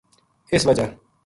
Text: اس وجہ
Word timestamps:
اس 0.53 0.65
وجہ 0.67 0.87